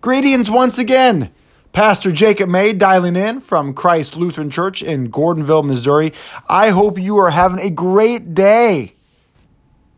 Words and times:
Greetings 0.00 0.50
once 0.50 0.78
again. 0.78 1.30
Pastor 1.72 2.10
Jacob 2.10 2.48
May 2.48 2.72
dialing 2.72 3.16
in 3.16 3.38
from 3.38 3.74
Christ 3.74 4.16
Lutheran 4.16 4.48
Church 4.48 4.82
in 4.82 5.10
Gordonville, 5.10 5.62
Missouri. 5.62 6.14
I 6.48 6.70
hope 6.70 6.98
you 6.98 7.18
are 7.18 7.32
having 7.32 7.58
a 7.58 7.68
great 7.68 8.32
day. 8.32 8.94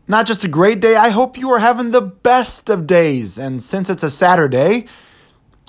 Not 0.05 0.27
just 0.27 0.43
a 0.43 0.49
great 0.49 0.81
day, 0.81 0.97
I 0.97 1.07
hope 1.07 1.37
you 1.37 1.49
are 1.51 1.59
having 1.59 1.91
the 1.91 2.01
best 2.01 2.69
of 2.69 2.85
days. 2.85 3.37
And 3.37 3.63
since 3.63 3.89
it's 3.89 4.03
a 4.03 4.09
Saturday, 4.09 4.87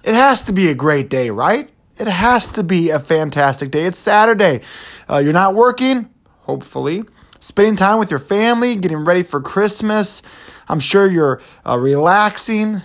it 0.03 0.17
has 0.17 0.43
to 0.43 0.53
be 0.53 0.69
a 0.69 0.75
great 0.75 1.09
day, 1.09 1.31
right? 1.31 1.71
It 1.97 2.09
has 2.09 2.51
to 2.53 2.65
be 2.65 2.91
a 2.91 2.99
fantastic 2.99 3.71
day. 3.71 3.85
It's 3.85 4.01
Saturday. 4.01 4.63
Uh, 5.09 5.19
you're 5.19 5.33
not 5.33 5.55
working, 5.55 6.11
hopefully. 6.41 7.05
Spending 7.39 7.77
time 7.77 8.01
with 8.01 8.11
your 8.11 8.19
family, 8.19 8.75
getting 8.75 9.05
ready 9.05 9.23
for 9.23 9.41
Christmas. 9.41 10.23
I'm 10.69 10.81
sure 10.81 11.09
you're 11.09 11.41
uh, 11.65 11.79
relaxing. 11.79 12.83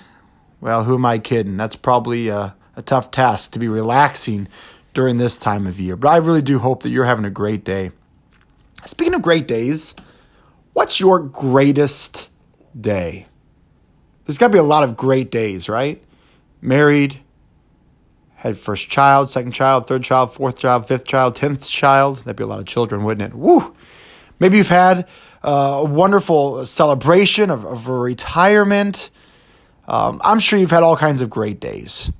Well, 0.61 0.83
who 0.83 0.95
am 0.95 1.05
I 1.05 1.19
kidding? 1.19 1.57
That's 1.57 1.75
probably 1.75 2.29
uh, 2.29 2.51
a 2.75 2.81
tough 2.81 3.11
task 3.11 3.51
to 3.51 3.59
be 3.59 3.67
relaxing 3.67 4.47
during 4.93 5.17
this 5.17 5.37
time 5.37 5.67
of 5.67 5.79
year. 5.79 5.95
But 5.95 6.09
I 6.09 6.17
really 6.17 6.41
do 6.41 6.59
hope 6.59 6.83
that 6.83 6.89
you're 6.89 7.05
having 7.05 7.25
a 7.25 7.29
great 7.29 7.63
day. 7.63 7.91
Speaking 8.85 9.13
of 9.13 9.21
great 9.21 9.47
days, 9.47 9.95
what's 10.73 10.99
your 10.99 11.19
greatest 11.19 12.29
day? 12.79 13.27
There's 14.25 14.37
got 14.37 14.47
to 14.47 14.53
be 14.53 14.59
a 14.59 14.63
lot 14.63 14.83
of 14.83 14.95
great 14.95 15.31
days, 15.31 15.69
right? 15.69 16.03
Married, 16.61 17.19
had 18.35 18.57
first 18.57 18.89
child, 18.89 19.29
second 19.29 19.51
child, 19.51 19.87
third 19.87 20.03
child, 20.03 20.33
fourth 20.33 20.57
child, 20.57 20.87
fifth 20.87 21.05
child, 21.05 21.35
tenth 21.35 21.67
child. 21.67 22.19
That'd 22.19 22.37
be 22.37 22.43
a 22.43 22.47
lot 22.47 22.59
of 22.59 22.65
children, 22.65 23.03
wouldn't 23.03 23.33
it? 23.33 23.37
Woo! 23.37 23.75
Maybe 24.39 24.57
you've 24.57 24.69
had 24.69 25.07
uh, 25.43 25.79
a 25.79 25.83
wonderful 25.83 26.65
celebration 26.65 27.49
of, 27.49 27.65
of 27.65 27.87
a 27.87 27.93
retirement. 27.93 29.09
Um, 29.89 30.21
I'm 30.23 30.39
sure 30.39 30.59
you've 30.59 30.69
had 30.69 30.83
all 30.83 30.95
kinds 30.95 31.19
of 31.19 31.31
great 31.31 31.59
days, 31.59 32.11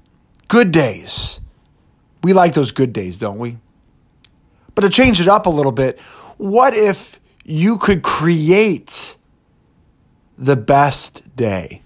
good 0.48 0.72
days. 0.72 1.40
We 2.24 2.34
like 2.34 2.56
those 2.56 2.72
good 2.72 2.92
days, 2.92 3.18
don't 3.20 3.38
we? 3.38 3.58
But 4.74 4.82
to 4.82 4.90
change 4.90 5.22
it 5.22 5.28
up 5.28 5.46
a 5.46 5.52
little 5.52 5.72
bit, 5.72 6.00
what 6.38 6.74
if 6.74 7.20
you 7.46 7.78
could 7.78 8.02
create 8.02 9.16
the 10.36 10.56
best 10.56 11.36
day? 11.36 11.84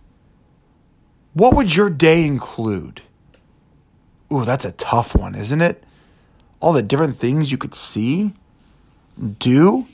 What 1.34 1.56
would 1.56 1.76
your 1.76 1.90
day 1.90 2.26
include? 2.26 3.02
Ooh, 4.32 4.46
that's 4.46 4.66
a 4.66 4.72
tough 4.72 5.16
one, 5.16 5.36
isn't 5.36 5.62
it? 5.62 5.84
All 6.62 6.72
the 6.72 6.82
different 6.82 7.18
things 7.18 7.52
you 7.52 7.58
could 7.58 7.76
see, 7.76 8.34
do, 9.40 9.88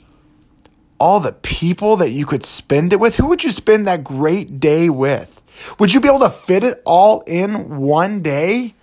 all 1.00 1.18
the 1.18 1.32
people 1.32 1.96
that 1.96 2.10
you 2.10 2.26
could 2.26 2.44
spend 2.44 2.92
it 2.92 3.00
with. 3.00 3.16
Who 3.16 3.26
would 3.26 3.42
you 3.42 3.50
spend 3.50 3.88
that 3.88 4.04
great 4.04 4.60
day 4.60 4.88
with? 4.88 5.39
Would 5.78 5.94
you 5.94 6.00
be 6.00 6.08
able 6.08 6.20
to 6.20 6.30
fit 6.30 6.64
it 6.64 6.82
all 6.84 7.22
in 7.26 7.78
one 7.78 8.22
day? 8.22 8.74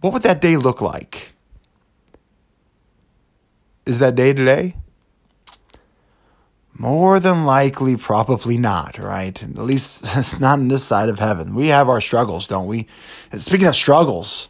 What 0.00 0.12
would 0.12 0.22
that 0.22 0.40
day 0.40 0.56
look 0.56 0.80
like? 0.80 1.32
Is 3.86 3.98
that 3.98 4.14
day 4.14 4.32
today? 4.32 4.76
More 6.76 7.20
than 7.20 7.44
likely, 7.44 7.96
probably 7.96 8.58
not, 8.58 8.98
right? 8.98 9.40
At 9.40 9.56
least 9.56 10.04
it's 10.16 10.40
not 10.40 10.58
in 10.58 10.68
this 10.68 10.84
side 10.84 11.08
of 11.08 11.18
heaven. 11.18 11.54
We 11.54 11.68
have 11.68 11.88
our 11.88 12.00
struggles, 12.00 12.48
don't 12.48 12.66
we? 12.66 12.86
Speaking 13.36 13.68
of 13.68 13.76
struggles, 13.76 14.48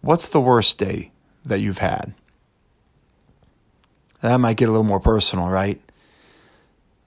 what's 0.00 0.28
the 0.28 0.40
worst 0.40 0.78
day 0.78 1.12
that 1.44 1.60
you've 1.60 1.78
had? 1.78 2.14
That 4.20 4.38
might 4.38 4.56
get 4.56 4.68
a 4.68 4.72
little 4.72 4.84
more 4.84 5.00
personal, 5.00 5.48
right? 5.48 5.80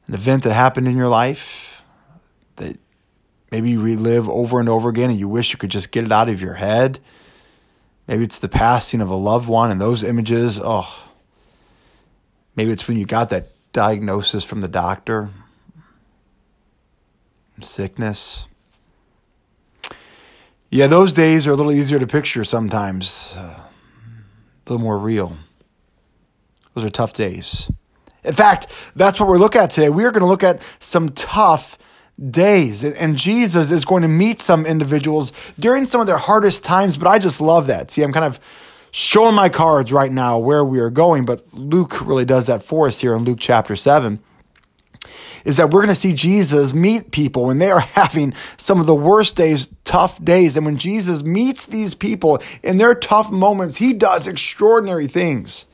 An 0.07 0.13
event 0.13 0.43
that 0.43 0.53
happened 0.53 0.87
in 0.87 0.97
your 0.97 1.09
life 1.09 1.74
maybe 3.55 3.69
you 3.69 3.79
relive 3.79 4.27
over 4.27 4.59
and 4.59 4.67
over 4.67 4.89
again 4.89 5.09
and 5.09 5.17
you 5.17 5.29
wish 5.29 5.53
you 5.53 5.57
could 5.57 5.69
just 5.69 5.89
get 5.89 6.03
it 6.03 6.11
out 6.11 6.27
of 6.27 6.41
your 6.41 6.55
head. 6.55 6.99
Maybe 8.05 8.25
it's 8.25 8.37
the 8.37 8.49
passing 8.49 8.99
of 8.99 9.09
a 9.09 9.15
loved 9.15 9.47
one 9.47 9.71
and 9.71 9.79
those 9.79 10.03
images, 10.03 10.59
oh, 10.61 10.93
Maybe 12.57 12.73
it's 12.73 12.85
when 12.85 12.97
you 12.97 13.05
got 13.05 13.29
that 13.29 13.47
diagnosis 13.71 14.43
from 14.43 14.59
the 14.59 14.67
doctor 14.67 15.29
sickness. 17.61 18.45
Yeah, 20.69 20.87
those 20.87 21.13
days 21.13 21.47
are 21.47 21.51
a 21.51 21.55
little 21.55 21.71
easier 21.71 21.97
to 21.97 22.07
picture 22.07 22.43
sometimes, 22.43 23.35
uh, 23.37 23.61
a 23.61 24.69
little 24.69 24.83
more 24.83 24.97
real. 24.97 25.37
Those 26.73 26.83
are 26.83 26.89
tough 26.89 27.13
days. 27.13 27.71
In 28.25 28.33
fact, 28.33 28.67
that's 28.97 29.17
what 29.17 29.29
we're 29.29 29.37
looking 29.37 29.61
at 29.61 29.69
today. 29.69 29.87
We 29.87 30.03
are 30.03 30.11
going 30.11 30.23
to 30.23 30.27
look 30.27 30.43
at 30.43 30.61
some 30.79 31.09
tough 31.09 31.77
days. 32.29 32.83
And 32.83 33.17
Jesus 33.17 33.71
is 33.71 33.85
going 33.85 34.01
to 34.01 34.07
meet 34.07 34.41
some 34.41 34.65
individuals 34.65 35.31
during 35.59 35.85
some 35.85 36.01
of 36.01 36.07
their 36.07 36.17
hardest 36.17 36.63
times, 36.63 36.97
but 36.97 37.07
I 37.07 37.19
just 37.19 37.41
love 37.41 37.67
that. 37.67 37.91
See, 37.91 38.03
I'm 38.03 38.13
kind 38.13 38.25
of 38.25 38.39
showing 38.91 39.35
my 39.35 39.49
cards 39.49 39.91
right 39.91 40.11
now 40.11 40.37
where 40.37 40.63
we 40.63 40.79
are 40.79 40.89
going, 40.89 41.25
but 41.25 41.45
Luke 41.53 42.05
really 42.05 42.25
does 42.25 42.47
that 42.47 42.63
for 42.63 42.87
us 42.87 43.01
here 43.01 43.13
in 43.15 43.23
Luke 43.23 43.39
chapter 43.39 43.75
7 43.75 44.19
is 45.45 45.57
that 45.57 45.69
we're 45.69 45.81
going 45.81 45.93
to 45.93 45.95
see 45.95 46.11
Jesus 46.11 46.73
meet 46.73 47.11
people 47.11 47.45
when 47.45 47.59
they 47.59 47.69
are 47.69 47.79
having 47.95 48.33
some 48.57 48.81
of 48.81 48.87
the 48.87 48.95
worst 48.95 49.35
days, 49.35 49.69
tough 49.85 50.21
days. 50.23 50.57
And 50.57 50.65
when 50.65 50.77
Jesus 50.77 51.23
meets 51.23 51.65
these 51.65 51.93
people 51.93 52.41
in 52.63 52.77
their 52.77 52.95
tough 52.95 53.31
moments, 53.31 53.77
he 53.77 53.93
does 53.93 54.27
extraordinary 54.27 55.07
things. 55.07 55.67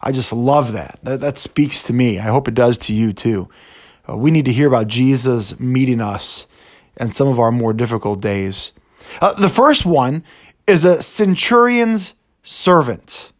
I 0.00 0.10
just 0.10 0.32
love 0.32 0.72
that. 0.72 0.98
That, 1.02 1.20
that 1.20 1.38
speaks 1.38 1.82
to 1.84 1.92
me. 1.92 2.18
I 2.18 2.24
hope 2.24 2.48
it 2.48 2.54
does 2.54 2.78
to 2.78 2.94
you 2.94 3.12
too. 3.12 3.48
Uh, 4.08 4.16
we 4.16 4.30
need 4.30 4.44
to 4.44 4.52
hear 4.52 4.68
about 4.68 4.88
Jesus 4.88 5.58
meeting 5.60 6.00
us 6.00 6.46
in 6.96 7.10
some 7.10 7.28
of 7.28 7.38
our 7.38 7.52
more 7.52 7.72
difficult 7.72 8.20
days. 8.20 8.72
Uh, 9.20 9.32
the 9.34 9.48
first 9.48 9.86
one 9.86 10.24
is 10.66 10.84
a 10.84 11.02
centurion's 11.02 12.14
servant. 12.42 13.32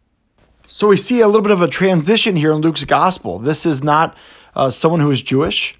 So 0.67 0.87
we 0.87 0.97
see 0.97 1.21
a 1.21 1.27
little 1.27 1.41
bit 1.41 1.51
of 1.51 1.61
a 1.61 1.67
transition 1.67 2.35
here 2.35 2.51
in 2.51 2.59
Luke's 2.59 2.83
gospel. 2.83 3.39
This 3.39 3.65
is 3.65 3.83
not 3.83 4.15
uh, 4.55 4.69
someone 4.69 4.99
who 4.99 5.11
is 5.11 5.21
Jewish 5.21 5.77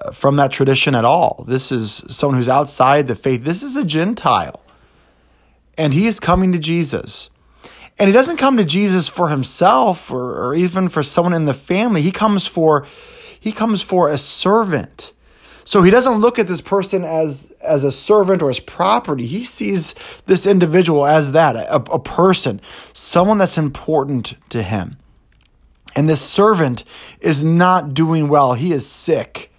uh, 0.00 0.12
from 0.12 0.36
that 0.36 0.52
tradition 0.52 0.94
at 0.94 1.04
all. 1.04 1.44
This 1.48 1.72
is 1.72 2.04
someone 2.08 2.38
who's 2.38 2.48
outside 2.48 3.08
the 3.08 3.16
faith. 3.16 3.44
This 3.44 3.62
is 3.62 3.76
a 3.76 3.84
Gentile. 3.84 4.60
And 5.76 5.92
he 5.92 6.06
is 6.06 6.20
coming 6.20 6.52
to 6.52 6.58
Jesus. 6.58 7.30
And 7.98 8.08
he 8.08 8.12
doesn't 8.12 8.36
come 8.36 8.56
to 8.56 8.64
Jesus 8.64 9.08
for 9.08 9.28
himself 9.28 10.10
or, 10.10 10.46
or 10.46 10.54
even 10.54 10.88
for 10.88 11.02
someone 11.02 11.34
in 11.34 11.44
the 11.44 11.54
family. 11.54 12.02
He 12.02 12.12
comes 12.12 12.46
for 12.46 12.86
he 13.44 13.52
comes 13.52 13.82
for 13.82 14.08
a 14.08 14.16
servant. 14.16 15.12
So 15.66 15.82
he 15.82 15.90
doesn't 15.90 16.22
look 16.22 16.38
at 16.38 16.48
this 16.48 16.62
person 16.62 17.04
as 17.04 17.52
as 17.60 17.84
a 17.84 17.92
servant 17.92 18.40
or 18.40 18.48
as 18.48 18.58
property. 18.58 19.26
He 19.26 19.44
sees 19.44 19.94
this 20.24 20.46
individual 20.46 21.04
as 21.04 21.32
that, 21.32 21.54
a, 21.54 21.74
a 21.74 21.98
person, 21.98 22.62
someone 22.94 23.36
that's 23.36 23.58
important 23.58 24.32
to 24.48 24.62
him. 24.62 24.96
And 25.94 26.08
this 26.08 26.22
servant 26.22 26.84
is 27.20 27.44
not 27.44 27.92
doing 27.92 28.28
well. 28.28 28.54
He 28.54 28.72
is 28.72 28.90
sick. 28.90 29.52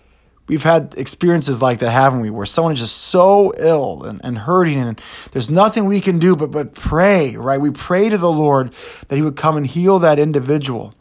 We've 0.47 0.63
had 0.63 0.95
experiences 0.97 1.61
like 1.61 1.77
that, 1.79 1.91
haven't 1.91 2.21
we? 2.21 2.31
Where 2.31 2.47
someone 2.47 2.73
is 2.73 2.79
just 2.79 2.97
so 2.97 3.53
ill 3.55 4.03
and, 4.03 4.19
and 4.23 4.39
hurting, 4.39 4.79
and 4.79 4.99
there's 5.31 5.51
nothing 5.51 5.85
we 5.85 6.01
can 6.01 6.17
do 6.17 6.35
but, 6.35 6.49
but 6.49 6.73
pray, 6.73 7.35
right? 7.35 7.61
We 7.61 7.69
pray 7.69 8.09
to 8.09 8.17
the 8.17 8.31
Lord 8.31 8.73
that 9.09 9.15
He 9.15 9.21
would 9.21 9.35
come 9.35 9.57
and 9.57 9.67
heal 9.67 9.99
that 9.99 10.17
individual. 10.17 10.94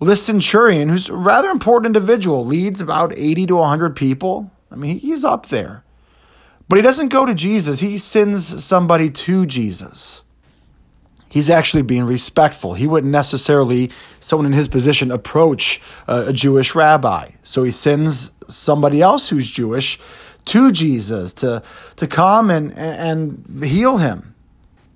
This 0.00 0.22
centurion, 0.22 0.88
who's 0.88 1.08
a 1.08 1.14
rather 1.14 1.50
important 1.50 1.94
individual, 1.94 2.44
leads 2.44 2.80
about 2.80 3.12
80 3.16 3.46
to 3.46 3.56
100 3.56 3.94
people. 3.94 4.50
I 4.70 4.76
mean, 4.76 4.98
he's 4.98 5.24
up 5.24 5.46
there. 5.46 5.84
But 6.68 6.76
he 6.76 6.82
doesn't 6.82 7.08
go 7.08 7.26
to 7.26 7.34
Jesus, 7.34 7.80
he 7.80 7.98
sends 7.98 8.64
somebody 8.64 9.10
to 9.10 9.44
Jesus. 9.44 10.22
He's 11.28 11.48
actually 11.48 11.82
being 11.82 12.04
respectful. 12.04 12.74
He 12.74 12.88
wouldn't 12.88 13.12
necessarily, 13.12 13.90
someone 14.18 14.46
in 14.46 14.52
his 14.52 14.66
position, 14.66 15.12
approach 15.12 15.80
a, 16.08 16.28
a 16.28 16.32
Jewish 16.32 16.74
rabbi. 16.74 17.30
So 17.44 17.62
he 17.62 17.70
sends 17.70 18.32
somebody 18.48 19.00
else 19.00 19.28
who's 19.28 19.48
Jewish 19.48 20.00
to 20.46 20.72
Jesus 20.72 21.32
to, 21.34 21.62
to 21.96 22.06
come 22.08 22.50
and, 22.50 22.76
and 22.76 23.62
heal 23.62 23.98
him. 23.98 24.29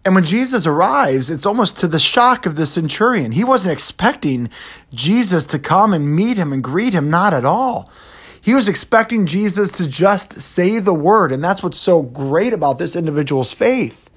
And 0.04 0.14
when 0.14 0.24
Jesus 0.24 0.66
arrives, 0.66 1.30
it's 1.30 1.46
almost 1.46 1.78
to 1.78 1.88
the 1.88 1.98
shock 1.98 2.44
of 2.44 2.56
the 2.56 2.66
centurion. 2.66 3.32
He 3.32 3.44
wasn't 3.44 3.72
expecting 3.72 4.50
Jesus 4.92 5.46
to 5.46 5.58
come 5.58 5.94
and 5.94 6.14
meet 6.14 6.36
him 6.36 6.52
and 6.52 6.62
greet 6.62 6.92
him, 6.92 7.08
not 7.08 7.32
at 7.32 7.46
all. 7.46 7.90
He 8.40 8.52
was 8.52 8.68
expecting 8.68 9.24
Jesus 9.24 9.72
to 9.72 9.88
just 9.88 10.34
say 10.34 10.78
the 10.78 10.92
word. 10.92 11.32
And 11.32 11.42
that's 11.42 11.62
what's 11.62 11.78
so 11.78 12.02
great 12.02 12.52
about 12.52 12.76
this 12.76 12.94
individual's 12.94 13.54
faith. 13.54 14.10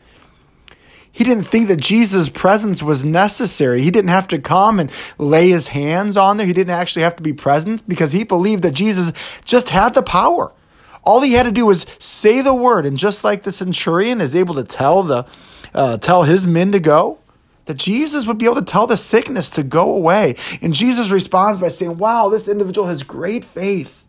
He 1.10 1.24
didn't 1.24 1.46
think 1.46 1.70
that 1.70 1.80
Jesus' 1.80 2.28
presence 2.28 2.84
was 2.84 3.06
necessary. 3.06 3.82
He 3.82 3.90
didn't 3.90 4.10
have 4.10 4.28
to 4.28 4.40
come 4.40 4.80
and 4.80 4.92
lay 5.18 5.50
his 5.50 5.70
hands 5.70 6.18
on 6.18 6.36
there. 6.36 6.46
He 6.46 6.54
didn't 6.54 6.76
actually 6.76 7.04
have 7.04 7.16
to 7.16 7.24
be 7.24 7.34
present 7.34 7.88
because 7.88 8.12
he 8.12 8.26
believed 8.26 8.62
that 8.64 8.74
Jesus 8.74 9.14
just 9.46 9.70
had 9.70 9.94
the 9.94 10.04
power. 10.04 10.54
All 11.04 11.22
he 11.22 11.34
had 11.34 11.44
to 11.44 11.52
do 11.52 11.66
was 11.66 11.86
say 11.98 12.42
the 12.42 12.54
word. 12.54 12.86
And 12.86 12.98
just 12.98 13.24
like 13.24 13.44
the 13.44 13.52
centurion 13.54 14.20
is 14.20 14.36
able 14.36 14.56
to 14.56 14.64
tell 14.66 15.02
the 15.02 15.26
uh, 15.74 15.98
tell 15.98 16.24
his 16.24 16.48
men 16.48 16.72
to 16.72 16.80
go, 16.80 17.20
that 17.68 17.76
Jesus 17.76 18.26
would 18.26 18.38
be 18.38 18.46
able 18.46 18.56
to 18.56 18.66
tell 18.66 18.88
the 18.88 18.98
sickness 18.98 19.50
to 19.52 19.64
go 19.64 19.94
away. 19.94 20.36
And 20.62 20.74
Jesus 20.74 21.12
responds 21.12 21.60
by 21.60 21.68
saying, 21.68 21.98
Wow, 21.98 22.30
this 22.30 22.48
individual 22.48 22.88
has 22.88 23.04
great 23.04 23.44
faith. 23.44 24.08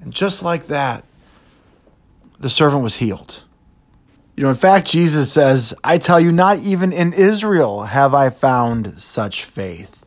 And 0.00 0.12
just 0.12 0.42
like 0.42 0.66
that, 0.66 1.04
the 2.40 2.50
servant 2.50 2.82
was 2.82 2.96
healed. 2.96 3.44
You 4.34 4.44
know, 4.44 4.50
in 4.50 4.56
fact, 4.56 4.88
Jesus 4.88 5.30
says, 5.30 5.74
I 5.84 5.98
tell 5.98 6.18
you, 6.18 6.32
not 6.32 6.58
even 6.58 6.92
in 6.92 7.12
Israel 7.12 7.84
have 7.84 8.14
I 8.14 8.30
found 8.30 8.98
such 8.98 9.44
faith. 9.44 10.01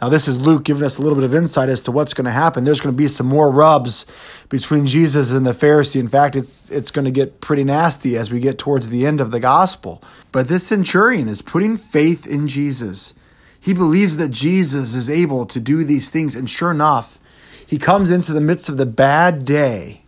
Now, 0.00 0.10
this 0.10 0.28
is 0.28 0.38
Luke 0.38 0.64
giving 0.64 0.82
us 0.84 0.98
a 0.98 1.02
little 1.02 1.16
bit 1.16 1.24
of 1.24 1.34
insight 1.34 1.70
as 1.70 1.80
to 1.82 1.92
what's 1.92 2.12
going 2.12 2.26
to 2.26 2.30
happen. 2.30 2.64
There's 2.64 2.80
going 2.80 2.94
to 2.94 2.96
be 2.96 3.08
some 3.08 3.26
more 3.26 3.50
rubs 3.50 4.04
between 4.50 4.86
Jesus 4.86 5.32
and 5.32 5.46
the 5.46 5.52
Pharisee. 5.52 5.98
In 5.98 6.08
fact, 6.08 6.36
it's, 6.36 6.68
it's 6.70 6.90
going 6.90 7.06
to 7.06 7.10
get 7.10 7.40
pretty 7.40 7.64
nasty 7.64 8.14
as 8.14 8.30
we 8.30 8.38
get 8.38 8.58
towards 8.58 8.90
the 8.90 9.06
end 9.06 9.22
of 9.22 9.30
the 9.30 9.40
gospel. 9.40 10.02
But 10.32 10.48
this 10.48 10.66
centurion 10.66 11.28
is 11.28 11.40
putting 11.40 11.78
faith 11.78 12.26
in 12.26 12.46
Jesus. 12.46 13.14
He 13.58 13.72
believes 13.72 14.18
that 14.18 14.28
Jesus 14.28 14.94
is 14.94 15.08
able 15.08 15.46
to 15.46 15.60
do 15.60 15.82
these 15.82 16.10
things. 16.10 16.36
And 16.36 16.48
sure 16.48 16.70
enough, 16.70 17.18
he 17.66 17.78
comes 17.78 18.10
into 18.10 18.34
the 18.34 18.40
midst 18.40 18.68
of 18.68 18.76
the 18.76 18.86
bad 18.86 19.46
day 19.46 20.02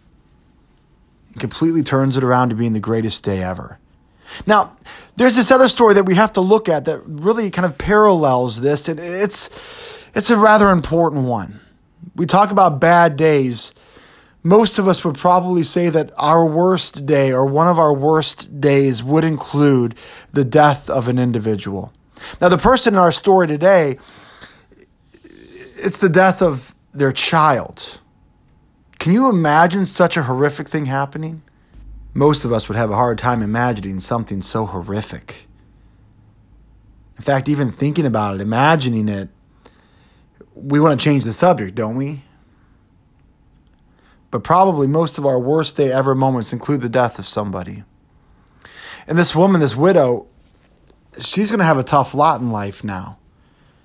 and 1.32 1.40
completely 1.40 1.82
turns 1.82 2.18
it 2.18 2.22
around 2.22 2.50
to 2.50 2.54
being 2.54 2.74
the 2.74 2.78
greatest 2.78 3.24
day 3.24 3.42
ever. 3.42 3.78
Now, 4.46 4.76
there's 5.16 5.36
this 5.36 5.50
other 5.50 5.68
story 5.68 5.94
that 5.94 6.04
we 6.04 6.14
have 6.14 6.32
to 6.34 6.40
look 6.40 6.68
at 6.68 6.84
that 6.84 7.00
really 7.04 7.50
kind 7.50 7.66
of 7.66 7.78
parallels 7.78 8.60
this, 8.60 8.88
and 8.88 9.00
it's 9.00 9.50
it's 10.14 10.30
a 10.30 10.36
rather 10.36 10.70
important 10.70 11.24
one. 11.24 11.60
We 12.14 12.26
talk 12.26 12.50
about 12.50 12.80
bad 12.80 13.16
days. 13.16 13.72
Most 14.42 14.78
of 14.78 14.86
us 14.88 15.04
would 15.04 15.16
probably 15.16 15.62
say 15.62 15.90
that 15.90 16.12
our 16.16 16.44
worst 16.44 17.04
day 17.04 17.32
or 17.32 17.44
one 17.44 17.66
of 17.66 17.78
our 17.78 17.92
worst 17.92 18.60
days 18.60 19.02
would 19.02 19.24
include 19.24 19.94
the 20.32 20.44
death 20.44 20.88
of 20.88 21.08
an 21.08 21.18
individual. 21.18 21.92
Now, 22.40 22.48
the 22.48 22.58
person 22.58 22.94
in 22.94 22.98
our 22.98 23.12
story 23.12 23.46
today, 23.46 23.98
it's 25.22 25.98
the 25.98 26.08
death 26.08 26.40
of 26.42 26.74
their 26.92 27.12
child. 27.12 27.98
Can 28.98 29.12
you 29.12 29.28
imagine 29.28 29.86
such 29.86 30.16
a 30.16 30.24
horrific 30.24 30.68
thing 30.68 30.86
happening? 30.86 31.42
Most 32.14 32.44
of 32.44 32.52
us 32.52 32.68
would 32.68 32.76
have 32.76 32.90
a 32.90 32.96
hard 32.96 33.18
time 33.18 33.42
imagining 33.42 34.00
something 34.00 34.42
so 34.42 34.66
horrific. 34.66 35.46
In 37.16 37.22
fact, 37.22 37.48
even 37.48 37.70
thinking 37.70 38.06
about 38.06 38.36
it, 38.36 38.40
imagining 38.40 39.08
it, 39.08 39.28
we 40.54 40.80
want 40.80 40.98
to 40.98 41.04
change 41.04 41.24
the 41.24 41.32
subject, 41.32 41.74
don't 41.74 41.96
we? 41.96 42.22
But 44.30 44.44
probably 44.44 44.86
most 44.86 45.18
of 45.18 45.26
our 45.26 45.38
worst 45.38 45.76
day 45.76 45.90
ever 45.90 46.14
moments 46.14 46.52
include 46.52 46.80
the 46.80 46.88
death 46.88 47.18
of 47.18 47.26
somebody. 47.26 47.84
And 49.06 49.18
this 49.18 49.34
woman, 49.34 49.60
this 49.60 49.76
widow, 49.76 50.26
she's 51.18 51.50
going 51.50 51.60
to 51.60 51.64
have 51.64 51.78
a 51.78 51.82
tough 51.82 52.14
lot 52.14 52.40
in 52.40 52.50
life 52.50 52.84
now. 52.84 53.18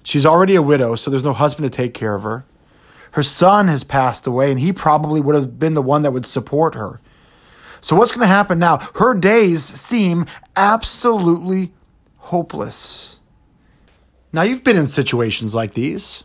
She's 0.03 0.25
already 0.25 0.55
a 0.55 0.61
widow, 0.61 0.95
so 0.95 1.09
there's 1.09 1.23
no 1.23 1.33
husband 1.33 1.71
to 1.71 1.75
take 1.75 1.93
care 1.93 2.13
of 2.13 2.23
her. 2.23 2.45
Her 3.11 3.23
son 3.23 3.67
has 3.67 3.83
passed 3.83 4.27
away, 4.27 4.51
and 4.51 4.59
he 4.59 4.73
probably 4.73 5.21
would 5.21 5.35
have 5.35 5.57
been 5.57 5.75
the 5.75 5.81
one 5.81 6.01
that 6.01 6.11
would 6.11 6.25
support 6.25 6.75
her. 6.75 6.99
So, 7.83 7.97
what's 7.97 8.13
going 8.13 8.21
to 8.21 8.33
happen 8.33 8.59
now? 8.59 8.77
Her 8.95 9.13
days 9.13 9.61
seem 9.61 10.25
absolutely 10.55 11.73
hopeless. 12.15 13.19
Now, 14.31 14.43
you've 14.43 14.63
been 14.63 14.77
in 14.77 14.87
situations 14.87 15.53
like 15.53 15.73
these 15.73 16.23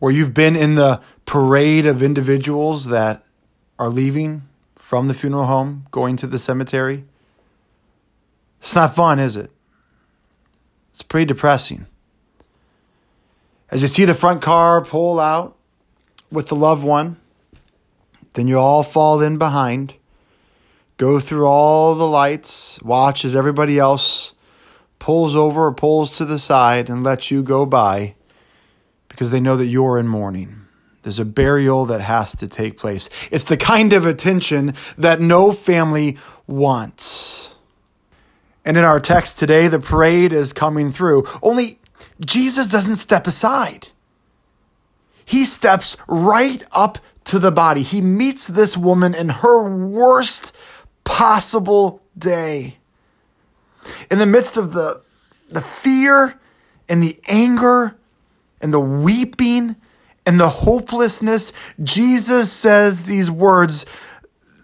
where 0.00 0.10
you've 0.10 0.34
been 0.34 0.56
in 0.56 0.74
the 0.74 1.00
parade 1.26 1.86
of 1.86 2.02
individuals 2.02 2.86
that 2.86 3.24
are 3.78 3.88
leaving 3.88 4.48
from 4.74 5.06
the 5.06 5.14
funeral 5.14 5.46
home, 5.46 5.86
going 5.92 6.16
to 6.16 6.26
the 6.26 6.40
cemetery. 6.40 7.04
It's 8.60 8.74
not 8.74 8.96
fun, 8.96 9.20
is 9.20 9.36
it? 9.36 9.52
It's 10.90 11.02
pretty 11.02 11.26
depressing. 11.26 11.86
As 13.70 13.80
you 13.80 13.86
see 13.86 14.04
the 14.04 14.14
front 14.14 14.42
car 14.42 14.84
pull 14.84 15.20
out 15.20 15.56
with 16.32 16.48
the 16.48 16.56
loved 16.56 16.82
one, 16.82 17.16
then 18.32 18.48
you 18.48 18.58
all 18.58 18.82
fall 18.82 19.22
in 19.22 19.38
behind 19.38 19.94
go 20.98 21.18
through 21.18 21.46
all 21.46 21.94
the 21.94 22.06
lights, 22.06 22.78
watch 22.82 23.24
as 23.24 23.34
everybody 23.34 23.78
else 23.78 24.34
pulls 24.98 25.34
over 25.34 25.66
or 25.66 25.72
pulls 25.72 26.16
to 26.18 26.24
the 26.24 26.38
side 26.38 26.90
and 26.90 27.02
lets 27.02 27.30
you 27.30 27.42
go 27.42 27.64
by 27.64 28.14
because 29.08 29.30
they 29.30 29.40
know 29.40 29.56
that 29.56 29.66
you're 29.66 29.98
in 29.98 30.06
mourning. 30.06 30.66
There's 31.02 31.20
a 31.20 31.24
burial 31.24 31.86
that 31.86 32.00
has 32.00 32.34
to 32.36 32.48
take 32.48 32.76
place. 32.76 33.08
It's 33.30 33.44
the 33.44 33.56
kind 33.56 33.92
of 33.92 34.04
attention 34.04 34.74
that 34.98 35.20
no 35.20 35.52
family 35.52 36.18
wants. 36.46 37.54
And 38.64 38.76
in 38.76 38.84
our 38.84 39.00
text 39.00 39.38
today, 39.38 39.68
the 39.68 39.78
parade 39.78 40.32
is 40.32 40.52
coming 40.52 40.92
through. 40.92 41.24
Only 41.42 41.78
Jesus 42.24 42.68
doesn't 42.68 42.96
step 42.96 43.26
aside. 43.26 43.88
He 45.24 45.44
steps 45.44 45.96
right 46.06 46.62
up 46.72 46.98
to 47.24 47.38
the 47.38 47.52
body. 47.52 47.82
He 47.82 48.00
meets 48.00 48.46
this 48.46 48.76
woman 48.76 49.14
in 49.14 49.28
her 49.28 49.68
worst 49.68 50.54
possible 51.08 52.02
day. 52.16 52.76
In 54.10 54.18
the 54.18 54.26
midst 54.26 54.58
of 54.58 54.74
the, 54.74 55.00
the 55.48 55.62
fear 55.62 56.38
and 56.88 57.02
the 57.02 57.18
anger 57.26 57.96
and 58.60 58.72
the 58.72 58.80
weeping 58.80 59.76
and 60.26 60.38
the 60.38 60.50
hopelessness, 60.50 61.52
Jesus 61.82 62.52
says 62.52 63.04
these 63.04 63.30
words 63.30 63.86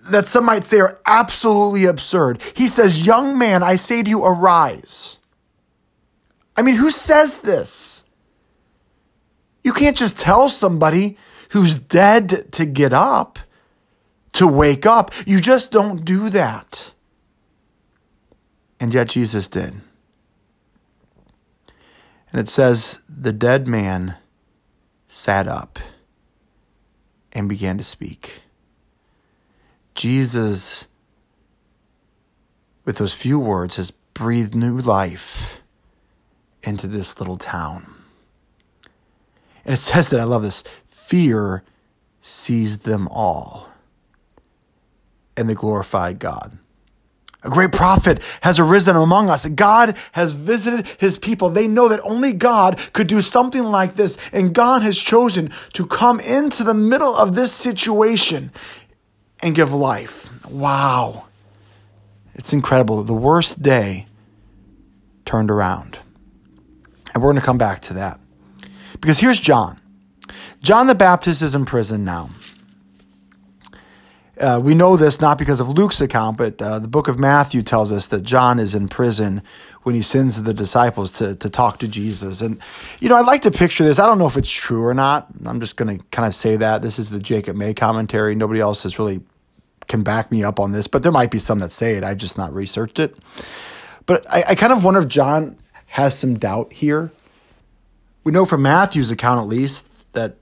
that 0.02 0.26
some 0.26 0.44
might 0.44 0.64
say 0.64 0.80
are 0.80 0.98
absolutely 1.06 1.86
absurd. 1.86 2.42
He 2.54 2.66
says, 2.66 3.06
Young 3.06 3.38
man, 3.38 3.62
I 3.62 3.76
say 3.76 4.02
to 4.02 4.10
you, 4.10 4.22
arise. 4.22 5.18
I 6.56 6.62
mean, 6.62 6.74
who 6.76 6.90
says 6.90 7.38
this? 7.38 8.04
You 9.62 9.72
can't 9.72 9.96
just 9.96 10.18
tell 10.18 10.50
somebody 10.50 11.16
who's 11.50 11.78
dead 11.78 12.52
to 12.52 12.66
get 12.66 12.92
up 12.92 13.38
to 14.34 14.46
wake 14.46 14.84
up. 14.84 15.12
You 15.26 15.40
just 15.40 15.70
don't 15.70 16.04
do 16.04 16.28
that. 16.30 16.92
And 18.78 18.92
yet 18.92 19.08
Jesus 19.08 19.48
did. 19.48 19.80
And 22.30 22.40
it 22.40 22.48
says, 22.48 23.02
the 23.08 23.32
dead 23.32 23.66
man 23.66 24.16
sat 25.06 25.46
up 25.48 25.78
and 27.32 27.48
began 27.48 27.78
to 27.78 27.84
speak. 27.84 28.42
Jesus, 29.94 30.86
with 32.84 32.98
those 32.98 33.14
few 33.14 33.38
words, 33.38 33.76
has 33.76 33.92
breathed 33.92 34.54
new 34.54 34.76
life 34.76 35.60
into 36.64 36.88
this 36.88 37.20
little 37.20 37.36
town. 37.36 37.94
And 39.64 39.74
it 39.74 39.78
says 39.78 40.08
that, 40.08 40.18
I 40.18 40.24
love 40.24 40.42
this 40.42 40.64
fear 40.88 41.62
seized 42.20 42.84
them 42.84 43.06
all 43.08 43.68
and 45.36 45.48
the 45.48 45.54
glorified 45.54 46.18
God. 46.18 46.58
A 47.44 47.50
great 47.50 47.72
prophet 47.72 48.22
has 48.40 48.58
arisen 48.58 48.96
among 48.96 49.28
us. 49.28 49.46
God 49.46 49.98
has 50.12 50.32
visited 50.32 50.86
his 50.98 51.18
people. 51.18 51.50
They 51.50 51.68
know 51.68 51.88
that 51.88 52.00
only 52.02 52.32
God 52.32 52.80
could 52.94 53.06
do 53.06 53.20
something 53.20 53.64
like 53.64 53.96
this. 53.96 54.16
And 54.32 54.54
God 54.54 54.82
has 54.82 54.98
chosen 54.98 55.52
to 55.74 55.84
come 55.84 56.20
into 56.20 56.64
the 56.64 56.72
middle 56.72 57.14
of 57.14 57.34
this 57.34 57.52
situation 57.52 58.50
and 59.42 59.54
give 59.54 59.74
life. 59.74 60.30
Wow. 60.50 61.26
It's 62.34 62.54
incredible. 62.54 63.02
The 63.02 63.12
worst 63.12 63.62
day 63.62 64.06
turned 65.26 65.50
around. 65.50 65.98
And 67.12 67.22
we're 67.22 67.30
going 67.30 67.40
to 67.40 67.46
come 67.46 67.58
back 67.58 67.80
to 67.82 67.94
that. 67.94 68.18
Because 69.00 69.20
here's 69.20 69.38
John. 69.38 69.80
John 70.62 70.86
the 70.86 70.94
Baptist 70.94 71.42
is 71.42 71.54
in 71.54 71.66
prison 71.66 72.04
now. 72.04 72.30
Uh, 74.38 74.60
we 74.62 74.74
know 74.74 74.96
this 74.96 75.20
not 75.20 75.38
because 75.38 75.60
of 75.60 75.68
Luke's 75.68 76.00
account, 76.00 76.36
but 76.36 76.60
uh, 76.60 76.78
the 76.80 76.88
book 76.88 77.06
of 77.06 77.18
Matthew 77.18 77.62
tells 77.62 77.92
us 77.92 78.08
that 78.08 78.22
John 78.22 78.58
is 78.58 78.74
in 78.74 78.88
prison 78.88 79.42
when 79.84 79.94
he 79.94 80.02
sends 80.02 80.42
the 80.42 80.54
disciples 80.54 81.12
to, 81.12 81.36
to 81.36 81.48
talk 81.48 81.78
to 81.78 81.88
Jesus. 81.88 82.40
And, 82.40 82.60
you 82.98 83.08
know, 83.08 83.16
I'd 83.16 83.26
like 83.26 83.42
to 83.42 83.50
picture 83.50 83.84
this. 83.84 83.98
I 83.98 84.06
don't 84.06 84.18
know 84.18 84.26
if 84.26 84.36
it's 84.36 84.50
true 84.50 84.84
or 84.84 84.94
not. 84.94 85.28
I'm 85.44 85.60
just 85.60 85.76
going 85.76 85.98
to 85.98 86.04
kind 86.06 86.26
of 86.26 86.34
say 86.34 86.56
that. 86.56 86.82
This 86.82 86.98
is 86.98 87.10
the 87.10 87.20
Jacob 87.20 87.54
May 87.54 87.74
commentary. 87.74 88.34
Nobody 88.34 88.60
else 88.60 88.82
has 88.82 88.98
really 88.98 89.20
can 89.86 90.02
back 90.02 90.32
me 90.32 90.42
up 90.42 90.58
on 90.58 90.72
this, 90.72 90.86
but 90.86 91.02
there 91.02 91.12
might 91.12 91.30
be 91.30 91.38
some 91.38 91.58
that 91.58 91.70
say 91.70 91.94
it. 91.94 92.02
I've 92.04 92.16
just 92.16 92.38
not 92.38 92.52
researched 92.54 92.98
it. 92.98 93.16
But 94.06 94.28
I, 94.32 94.44
I 94.48 94.54
kind 94.54 94.72
of 94.72 94.82
wonder 94.82 95.00
if 95.00 95.08
John 95.08 95.58
has 95.86 96.18
some 96.18 96.38
doubt 96.38 96.72
here. 96.72 97.12
We 98.24 98.32
know 98.32 98.46
from 98.46 98.62
Matthew's 98.62 99.10
account, 99.10 99.42
at 99.42 99.48
least, 99.48 99.86
that 100.14 100.36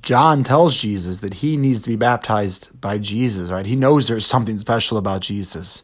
John 0.00 0.44
tells 0.44 0.76
Jesus 0.76 1.20
that 1.20 1.34
he 1.34 1.56
needs 1.56 1.82
to 1.82 1.90
be 1.90 1.96
baptized 1.96 2.68
by 2.80 2.98
Jesus, 2.98 3.50
right? 3.50 3.66
He 3.66 3.76
knows 3.76 4.08
there's 4.08 4.26
something 4.26 4.58
special 4.58 4.96
about 4.96 5.20
Jesus. 5.20 5.82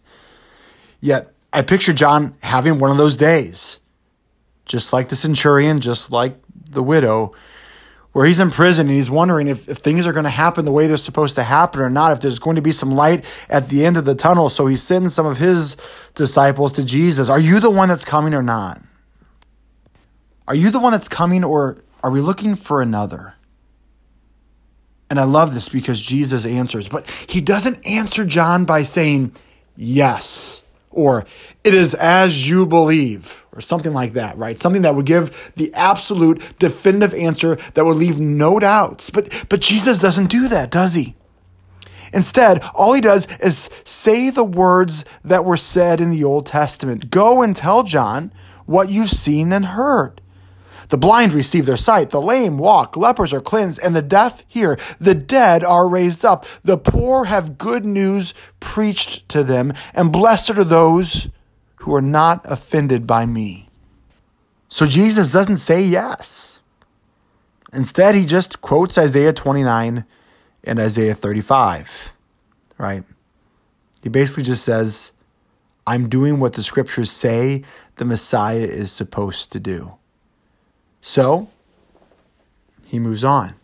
Yet, 1.00 1.33
I 1.52 1.62
picture 1.62 1.93
John 1.93 2.35
having 2.43 2.78
one 2.78 2.90
of 2.90 2.97
those 2.97 3.17
days, 3.17 3.81
just 4.67 4.93
like 4.93 5.09
the 5.09 5.17
centurion, 5.17 5.81
just 5.81 6.12
like 6.12 6.37
the 6.71 6.83
widow, 6.83 7.33
where 8.12 8.26
he's 8.26 8.40
in 8.40 8.50
prison 8.50 8.88
and 8.88 8.97
he's 8.97 9.11
wondering 9.11 9.49
if, 9.49 9.69
if 9.69 9.78
things 9.78 10.07
are 10.07 10.12
going 10.12 10.25
to 10.25 10.31
happen 10.31 10.64
the 10.64 10.73
way 10.73 10.87
they're 10.87 10.97
supposed 10.97 11.35
to 11.37 11.43
happen 11.43 11.81
or 11.81 11.90
not, 11.90 12.12
if 12.12 12.21
there's 12.21 12.38
going 12.38 12.57
to 12.57 12.62
be 12.62 12.73
some 12.73 12.90
light 12.90 13.25
at 13.49 13.69
the 13.69 13.85
end 13.85 13.97
of 13.97 14.05
the 14.05 14.14
tunnel. 14.14 14.49
So 14.49 14.67
he 14.67 14.76
sends 14.76 15.14
some 15.14 15.26
of 15.26 15.38
his 15.38 15.76
disciples 16.14 16.73
to 16.73 16.85
Jesus. 16.85 17.28
Are 17.28 17.40
you 17.40 17.61
the 17.61 17.71
one 17.71 17.88
that's 17.88 18.05
coming 18.05 18.35
or 18.35 18.43
not? 18.43 18.83
Are 20.47 20.55
you 20.55 20.71
the 20.71 20.81
one 20.81 20.93
that's 20.93 21.09
coming 21.09 21.45
or 21.45 21.78
are 22.02 22.11
we 22.11 22.21
looking 22.21 22.55
for 22.55 22.81
another? 22.81 23.35
And 25.11 25.19
I 25.19 25.25
love 25.25 25.55
this 25.55 25.69
because 25.69 26.00
Jesus 26.00 26.45
answers, 26.45 26.88
but 26.88 27.09
he 27.29 27.41
doesn't 27.41 27.87
answer 27.87 28.25
John 28.25 28.65
by 28.65 28.83
saying, 28.83 29.33
yes, 29.75 30.67
or 30.91 31.25
it 31.65 31.75
is 31.75 31.95
as 31.95 32.49
you 32.49 32.67
believe, 32.67 33.47
or 33.53 33.61
something 33.61 33.93
like 33.93 34.12
that, 34.15 34.37
right? 34.37 34.59
Something 34.59 34.83
that 34.83 34.95
would 34.95 35.07
give 35.07 35.53
the 35.57 35.73
absolute 35.75 36.59
definitive 36.59 37.15
answer 37.15 37.57
that 37.75 37.85
would 37.85 37.97
leave 37.97 38.21
no 38.21 38.59
doubts. 38.59 39.09
But, 39.11 39.47
but 39.49 39.61
Jesus 39.61 39.99
doesn't 39.99 40.31
do 40.31 40.49
that, 40.49 40.71
does 40.71 40.95
he? 40.95 41.15
Instead, 42.12 42.62
all 42.75 42.95
he 42.95 43.00
does 43.00 43.27
is 43.38 43.69
say 43.85 44.31
the 44.31 44.45
words 44.45 45.05
that 45.25 45.45
were 45.45 45.57
said 45.57 46.00
in 46.00 46.11
the 46.11 46.25
Old 46.25 46.47
Testament. 46.47 47.11
Go 47.11 47.43
and 47.43 47.55
tell 47.55 47.83
John 47.83 48.33
what 48.67 48.88
you've 48.88 49.11
seen 49.11 49.53
and 49.53 49.67
heard. 49.67 50.21
The 50.88 50.99
blind 50.99 51.33
receive 51.33 51.66
their 51.66 51.76
sight, 51.76 52.11
the 52.11 52.21
lame 52.21 52.57
walk, 52.57 52.97
lepers 52.97 53.33
are 53.33 53.40
cleansed, 53.40 53.80
and 53.83 53.95
the 53.95 54.02
deaf 54.02 54.42
hear. 54.49 54.78
The 54.99 55.14
dead 55.14 55.62
are 55.62 55.87
raised 55.87 56.25
up. 56.25 56.47
The 56.62 56.78
poor 56.78 57.26
have 57.26 57.59
good 57.59 57.85
news 57.85 58.33
preached 58.59 59.28
to 59.30 59.45
them, 59.45 59.75
and 59.95 60.12
blessed 60.12 60.50
are 60.50 60.64
those 60.64 61.28
who 61.76 61.95
are 61.95 62.02
not 62.02 62.40
offended 62.45 63.07
by 63.07 63.26
me. 63.26 63.68
So 64.68 64.87
Jesus 64.87 65.33
doesn't 65.33 65.59
say 65.59 65.83
yes. 65.83 66.61
Instead, 67.73 68.14
he 68.14 68.25
just 68.25 68.61
quotes 68.62 68.97
Isaiah 68.97 69.33
29 69.33 70.04
and 70.64 70.80
Isaiah 70.80 71.14
35, 71.14 72.14
right? 72.78 73.04
He 74.02 74.09
basically 74.09 74.45
just 74.45 74.64
says, 74.64 75.12
I'm 75.87 76.09
doing 76.09 76.40
what 76.40 76.54
the 76.54 76.62
scriptures 76.62 77.11
say 77.11 77.62
the 77.97 78.04
Messiah 78.04 78.59
is 78.59 78.90
supposed 78.90 79.52
to 79.52 79.61
do. 79.61 79.98
So 81.00 81.50
he 82.87 82.99
moves 82.99 83.25
on. 83.25 83.55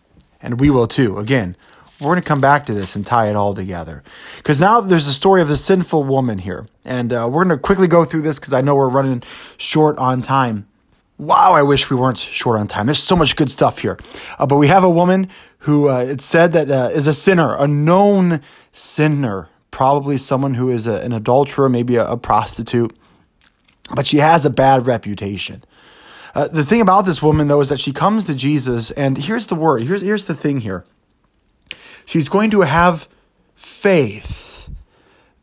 And 0.41 0.61
we 0.61 0.71
will 0.71 0.87
too. 0.87 1.19
Again, 1.19 1.57
we're 2.00 2.09
going 2.09 2.23
to 2.23 2.29
come 2.29 2.41
back 2.41 2.67
to 2.67 2.75
this 2.75 2.97
and 2.97 3.07
tie 3.07 3.31
it 3.31 3.37
all 3.37 3.55
together. 3.55 4.03
Because 4.37 4.61
now 4.61 4.81
there's 4.81 5.07
the 5.07 5.12
story 5.12 5.41
of 5.41 5.49
the 5.49 5.57
sinful 5.57 6.05
woman 6.05 6.38
here. 6.38 6.67
And 6.85 7.12
uh, 7.12 7.29
we're 7.31 7.45
going 7.45 7.57
to 7.57 7.62
quickly 7.62 7.87
go 7.87 8.05
through 8.05 8.23
this 8.23 8.38
because 8.38 8.53
I 8.53 8.61
know 8.61 8.75
we're 8.75 8.88
running 8.88 9.23
short 9.57 9.97
on 9.99 10.21
time. 10.21 10.67
Wow, 11.17 11.53
I 11.53 11.62
wish 11.62 11.91
we 11.91 11.97
weren't 11.97 12.19
short 12.19 12.59
on 12.59 12.67
time. 12.67 12.87
There's 12.87 13.03
so 13.03 13.17
much 13.17 13.37
good 13.37 13.50
stuff 13.50 13.79
here. 13.79 13.99
Uh, 14.38 14.47
but 14.47 14.57
we 14.57 14.67
have 14.67 14.83
a 14.83 14.91
woman 14.91 15.31
who 15.59 15.88
uh, 15.88 16.00
it's 16.00 16.25
said 16.25 16.53
that 16.53 16.71
uh, 16.71 16.91
is 16.93 17.07
a 17.07 17.14
sinner, 17.14 17.55
a 17.57 17.69
known 17.69 18.43
sinner, 18.73 19.49
probably 19.71 20.19
someone 20.19 20.55
who 20.55 20.71
is 20.71 20.87
a, 20.87 21.00
an 21.00 21.12
adulterer, 21.12 21.69
maybe 21.69 21.97
a, 21.97 22.07
a 22.07 22.17
prostitute. 22.17 22.95
But 23.95 24.07
she 24.07 24.19
has 24.19 24.45
a 24.45 24.50
bad 24.50 24.87
reputation. 24.87 25.62
Uh, 26.35 26.49
the 26.49 26.64
thing 26.64 26.81
about 26.81 27.03
this 27.03 27.23
woman, 27.23 27.49
though, 27.49 27.61
is 27.61 27.69
that 27.69 27.81
she 27.81 27.93
comes 27.93 28.25
to 28.25 28.35
Jesus, 28.35 28.91
and 28.91 29.17
here's 29.17 29.47
the 29.47 29.55
word. 29.55 29.85
Here's, 29.85 30.03
here's 30.03 30.26
the 30.26 30.35
thing 30.35 30.61
here. 30.61 30.85
She's 32.05 32.29
going 32.29 32.50
to 32.50 32.62
have 32.62 33.09
faith 33.55 34.69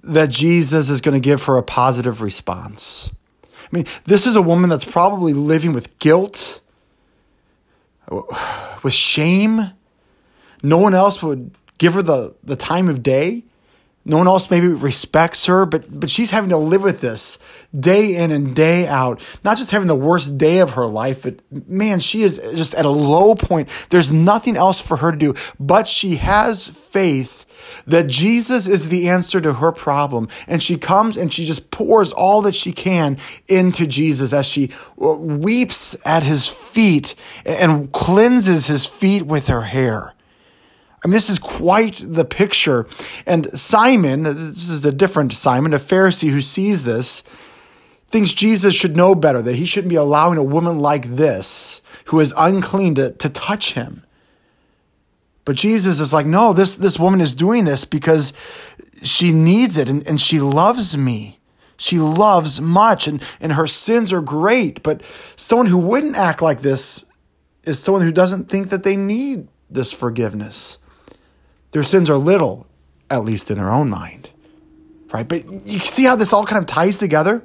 that 0.04 0.30
Jesus 0.30 0.90
is 0.90 1.00
going 1.00 1.14
to 1.14 1.26
give 1.26 1.46
her 1.46 1.58
a 1.58 1.64
positive 1.64 2.22
response. 2.22 3.12
I 3.44 3.68
mean, 3.72 3.86
this 4.04 4.28
is 4.28 4.36
a 4.36 4.42
woman 4.42 4.70
that's 4.70 4.86
probably 4.86 5.34
living 5.34 5.72
with 5.72 5.98
guilt, 6.00 6.60
with 8.84 8.94
shame. 8.94 9.72
No 10.62 10.78
one 10.78 10.94
else 10.94 11.24
would 11.24 11.52
give 11.78 11.94
her 11.94 12.02
the, 12.02 12.36
the 12.44 12.56
time 12.56 12.90
of 12.90 13.02
day. 13.02 13.44
No 14.04 14.18
one 14.18 14.28
else 14.28 14.50
maybe 14.50 14.68
respects 14.68 15.46
her, 15.46 15.66
but 15.66 16.00
but 16.00 16.10
she's 16.10 16.32
having 16.32 16.50
to 16.50 16.58
live 16.58 16.82
with 16.82 17.02
this 17.02 17.38
day 17.78 18.16
in 18.16 18.32
and 18.32 18.56
day 18.56 18.88
out. 18.88 19.24
Not 19.44 19.58
just 19.58 19.72
having 19.72 19.88
the 19.88 19.96
worst 19.96 20.38
day 20.38 20.60
of 20.60 20.72
her 20.72 20.88
life, 20.88 21.24
but 21.24 21.40
man, 21.70 22.00
she 22.00 22.22
is 22.24 22.40
just 22.56 22.74
at 22.74 22.86
a 22.86 22.90
low 22.90 23.36
point. 23.36 23.70
There's 23.90 24.12
nothing 24.12 24.58
else 24.58 24.82
for 24.82 24.98
her 24.98 25.12
to 25.12 25.18
do, 25.18 25.36
but 25.60 25.88
she 25.88 26.16
has 26.16 26.68
faith 26.68 27.46
that 27.86 28.08
Jesus 28.08 28.68
is 28.68 28.90
the 28.90 29.10
answer 29.10 29.40
to 29.42 29.54
her 29.54 29.72
problem. 29.72 30.28
And 30.48 30.62
she 30.62 30.78
comes 30.78 31.18
and 31.18 31.32
she 31.32 31.46
just 31.46 31.72
pours 31.72 32.12
all 32.12 32.42
that 32.44 32.56
she 32.56 32.72
can 32.72 33.18
into 33.48 33.88
Jesus 33.88 34.34
as 34.34 34.46
she 34.46 34.72
uh, 35.02 35.14
weeps 35.14 35.96
at 36.06 36.24
his 36.24 36.48
feet 36.48 37.16
and 37.46 37.92
cleanses 37.92 38.68
his 38.68 38.86
feet 38.86 39.24
with 39.24 39.48
her 39.48 39.62
hair. 39.62 40.14
I 41.04 41.08
mean, 41.08 41.14
this 41.14 41.30
is 41.30 41.40
quite 41.40 42.02
the 42.06 42.26
picture. 42.26 42.88
And 43.26 43.48
Simon, 43.58 44.24
this 44.24 44.70
is 44.70 44.86
a 44.86 44.92
different 44.92 45.34
Simon, 45.34 45.74
a 45.74 45.80
Pharisee 45.80 46.30
who 46.30 46.42
sees 46.42 46.84
this, 46.84 47.24
thinks 48.08 48.34
Jesus 48.34 48.76
should 48.76 48.96
know 48.96 49.16
better, 49.16 49.42
that 49.42 49.56
he 49.56 49.66
shouldn't 49.66 49.90
be 49.90 49.96
allowing 49.96 50.38
a 50.38 50.44
woman 50.44 50.78
like 50.80 51.06
this, 51.06 51.82
who 52.06 52.20
is 52.20 52.34
unclean, 52.38 52.96
to, 52.96 53.12
to 53.14 53.30
touch 53.30 53.74
him. 53.74 54.04
But 55.44 55.56
Jesus 55.56 56.00
is 56.00 56.14
like, 56.14 56.28
no, 56.28 56.54
this, 56.54 56.76
this 56.76 57.00
woman 57.00 57.20
is 57.20 57.34
doing 57.34 57.66
this 57.66 57.84
because 57.84 58.32
she 59.02 59.32
needs 59.32 59.78
it 59.78 59.90
and, 59.90 60.06
and 60.08 60.22
she 60.22 60.40
loves 60.40 60.96
me. 60.96 61.40
She 61.78 61.98
loves 61.98 62.62
much 62.62 63.08
and, 63.08 63.24
and 63.40 63.54
her 63.54 63.66
sins 63.66 64.14
are 64.14 64.22
great. 64.22 64.84
But 64.84 65.02
someone 65.36 65.66
who 65.66 65.80
wouldn't 65.80 66.16
act 66.16 66.44
like 66.44 66.62
this 66.62 67.04
is 67.64 67.80
someone 67.80 68.04
who 68.04 68.12
doesn't 68.12 68.50
think 68.50 68.70
that 68.70 68.84
they 68.84 68.96
need 68.96 69.48
this 69.68 69.92
forgiveness. 69.92 70.78
Their 71.72 71.84
sins 71.84 72.10
are 72.10 72.18
little, 72.18 72.68
at 73.10 73.24
least 73.24 73.50
in 73.50 73.58
their 73.58 73.72
own 73.72 73.90
mind. 73.90 74.30
Right? 75.14 75.28
But 75.28 75.68
you 75.68 75.80
see 75.80 76.04
how 76.04 76.16
this 76.16 76.34
all 76.34 76.46
kind 76.46 76.60
of 76.60 76.66
ties 76.68 76.98
together? 76.98 77.44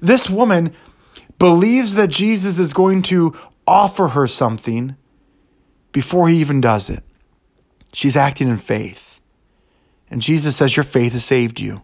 This 0.00 0.28
woman 0.28 0.74
believes 1.38 1.94
that 1.94 2.08
Jesus 2.08 2.58
is 2.58 2.72
going 2.72 3.02
to 3.02 3.34
offer 3.66 4.08
her 4.08 4.26
something 4.26 4.96
before 5.92 6.28
he 6.28 6.36
even 6.38 6.60
does 6.60 6.90
it. 6.90 7.02
She's 7.92 8.16
acting 8.16 8.48
in 8.48 8.58
faith. 8.58 9.20
And 10.10 10.20
Jesus 10.20 10.56
says, 10.56 10.76
Your 10.76 10.84
faith 10.84 11.12
has 11.14 11.24
saved 11.24 11.58
you. 11.58 11.82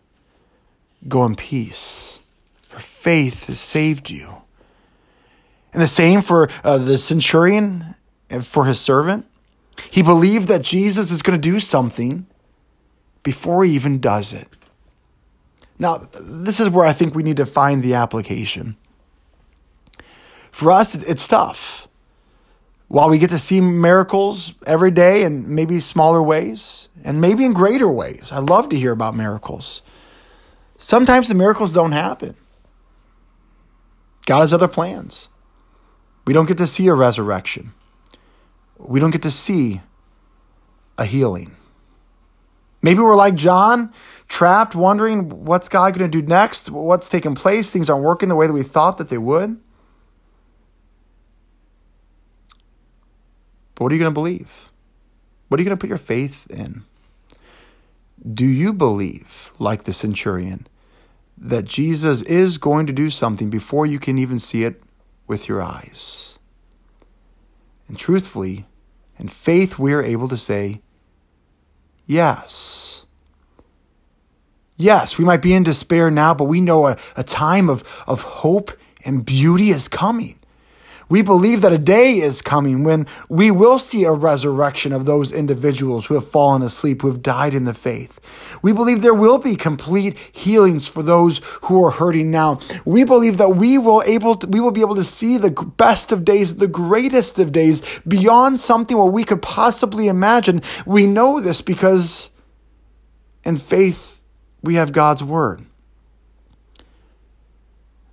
Go 1.09 1.25
in 1.25 1.35
peace. 1.35 2.21
Your 2.71 2.81
faith 2.81 3.47
has 3.47 3.59
saved 3.59 4.11
you. 4.11 4.43
And 5.73 5.83
the 5.83 5.87
same 5.87 6.21
for 6.21 6.49
uh, 6.63 6.79
the 6.79 6.99
centurion 6.99 7.95
and 8.29 8.47
for 8.47 8.67
his 8.67 8.79
servant. 8.81 9.27
He 9.91 10.03
believed 10.03 10.49
that 10.49 10.63
Jesus 10.63 11.11
is 11.11 11.23
going 11.23 11.41
to 11.41 11.51
do 11.51 11.61
something 11.61 12.27
before 13.23 13.65
he 13.65 13.73
even 13.73 14.01
does 14.01 14.33
it. 14.33 14.49
Now, 15.79 16.03
this 16.21 16.61
is 16.61 16.69
where 16.71 16.87
I 16.87 16.93
think 16.93 17.15
we 17.15 17.23
need 17.23 17.39
to 17.39 17.47
find 17.47 17.83
the 17.83 17.95
application. 17.95 18.77
For 20.51 20.71
us, 20.71 20.95
it's 20.95 21.27
tough. 21.27 21.89
While 22.89 23.09
we 23.09 23.19
get 23.19 23.31
to 23.31 23.39
see 23.39 23.61
miracles 23.61 24.53
every 24.67 24.91
day 24.91 25.23
in 25.25 25.55
maybe 25.55 25.81
smaller 25.81 26.23
ways 26.23 26.91
and 27.05 27.21
maybe 27.21 27.45
in 27.45 27.55
greater 27.55 27.91
ways, 27.91 28.31
I 28.33 28.39
love 28.39 28.69
to 28.69 28.79
hear 28.79 28.93
about 28.93 29.17
miracles. 29.17 29.81
Sometimes 30.77 31.29
the 31.29 31.35
miracles 31.35 31.73
don't 31.73 31.93
happen. 31.93 32.37
God 34.27 34.41
has 34.41 34.53
other 34.53 34.69
plans. 34.69 35.31
We 36.27 36.33
don't 36.33 36.47
get 36.47 36.59
to 36.59 36.67
see 36.67 36.87
a 36.89 36.95
resurrection 36.95 37.73
we 38.79 39.01
don't 39.01 39.11
get 39.11 39.23
to 39.23 39.31
see 39.31 39.81
a 40.99 41.05
healing. 41.05 41.57
Maybe 42.83 43.01
we're 43.01 43.15
like 43.15 43.37
John, 43.37 43.93
trapped, 44.29 44.75
wondering 44.75 45.45
what's 45.45 45.69
God 45.69 45.97
going 45.97 46.11
to 46.11 46.21
do 46.21 46.27
next? 46.27 46.69
What's 46.69 47.09
taking 47.09 47.35
place? 47.35 47.71
Things 47.71 47.89
aren't 47.89 48.03
working 48.05 48.29
the 48.29 48.35
way 48.35 48.47
that 48.47 48.53
we 48.53 48.65
thought 48.65 48.99
that 48.99 49.09
they 49.09 49.19
would. 49.19 49.61
But 53.75 53.85
what 53.85 53.93
are 53.93 53.95
you 53.95 54.01
going 54.01 54.11
to 54.11 54.15
believe? 54.15 54.71
What 55.49 55.61
are 55.61 55.63
you 55.63 55.69
going 55.69 55.77
to 55.77 55.81
put 55.81 55.89
your 55.89 55.99
faith 55.99 56.47
in? 56.51 56.85
Do 58.33 58.47
you 58.47 58.73
believe, 58.73 59.53
like 59.59 59.85
the 59.85 59.93
centurion, 59.93 60.67
that 61.37 61.65
Jesus 61.65 62.23
is 62.23 62.59
going 62.59 62.87
to 62.87 62.93
do 62.93 63.11
something 63.11 63.51
before 63.51 63.85
you 63.85 63.99
can 63.99 64.19
even 64.19 64.39
see 64.39 64.65
it 64.65 64.83
with 65.27 65.49
your 65.49 65.61
eyes? 65.63 66.39
And 67.93 67.99
truthfully, 67.99 68.65
in 69.19 69.29
faith, 69.29 69.79
we 69.79 69.93
are 69.93 70.03
able 70.03 70.27
to 70.29 70.37
say, 70.39 70.81
yes. 72.07 73.05
Yes, 74.77 75.19
we 75.19 75.27
might 75.27 75.43
be 75.43 75.53
in 75.53 75.63
despair 75.63 76.11
now, 76.11 76.33
but 76.33 76.45
we 76.45 76.63
know 76.63 76.87
a, 76.87 76.97
a 77.17 77.23
time 77.23 77.69
of, 77.69 77.85
of 78.07 78.23
hope 78.23 78.73
and 79.05 79.27
beauty 79.27 79.69
is 79.69 79.89
coming. 79.89 80.39
We 81.13 81.21
believe 81.21 81.61
that 81.61 81.75
a 81.75 81.79
day 81.79 82.21
is 82.21 82.41
coming 82.41 82.85
when 82.85 83.07
we 83.29 83.51
will 83.51 83.79
see 83.79 84.05
a 84.05 84.13
resurrection 84.13 84.95
of 84.95 85.05
those 85.05 85.31
individuals 85.31 86.07
who 86.07 86.15
have 86.15 86.27
fallen 86.27 86.63
asleep, 86.63 87.03
who 87.03 87.09
have 87.09 87.21
died 87.21 87.53
in 87.53 87.65
the 87.65 87.75
faith. 87.75 88.19
We 88.63 88.73
believe 88.73 89.03
there 89.03 89.13
will 89.13 89.37
be 89.37 89.55
complete 89.55 90.17
healings 90.17 90.89
for 90.89 91.03
those 91.03 91.43
who 91.65 91.85
are 91.85 91.91
hurting 91.91 92.31
now. 92.31 92.61
We 92.87 93.05
believe 93.05 93.37
that 93.37 93.57
we 93.57 93.77
will 93.77 94.03
able 94.07 94.37
to, 94.37 94.47
we 94.47 94.59
will 94.59 94.71
be 94.71 94.81
able 94.81 94.95
to 94.95 95.05
see 95.05 95.37
the 95.37 95.51
best 95.51 96.13
of 96.13 96.25
days, 96.25 96.57
the 96.57 96.67
greatest 96.67 97.39
of 97.39 97.53
days, 97.53 97.83
beyond 98.09 98.59
something 98.59 98.97
where 98.97 99.05
we 99.05 99.25
could 99.25 99.43
possibly 99.43 100.09
imagine. 100.09 100.63
We 100.87 101.07
know 101.07 101.43
this 101.43 101.61
because 101.61 102.31
in 103.45 103.59
faith 103.59 104.23
we 104.63 104.77
have 104.77 104.93
God's 104.93 105.23
word. 105.23 105.67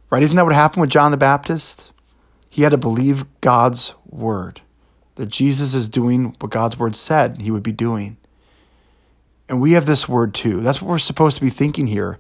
Right? 0.10 0.22
Isn't 0.22 0.36
that 0.36 0.44
what 0.44 0.53
happened 0.53 0.82
with 0.82 0.89
John 0.89 1.12
the 1.12 1.18
Baptist? 1.18 1.94
He 2.60 2.63
had 2.63 2.72
to 2.72 2.78
believe 2.78 3.24
God's 3.39 3.94
word 4.06 4.60
that 5.16 5.28
Jesus 5.28 5.74
is 5.74 5.88
doing 5.88 6.36
what 6.39 6.51
God's 6.51 6.78
word 6.78 6.94
said 6.94 7.39
he 7.39 7.51
would 7.51 7.63
be 7.63 7.72
doing. 7.72 8.18
And 9.48 9.62
we 9.62 9.72
have 9.72 9.86
this 9.86 10.10
word 10.10 10.34
too. 10.34 10.60
That's 10.60 10.82
what 10.82 10.89
we're 10.89 11.00
supposed 11.00 11.38
to 11.38 11.42
be 11.42 11.50
thinking 11.50 11.88
here 11.88 12.20